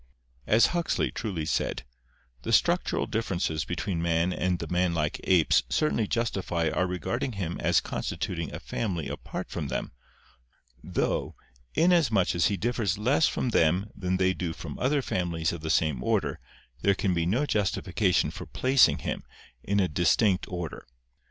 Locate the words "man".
4.01-4.33, 4.67-4.95, 20.81-20.83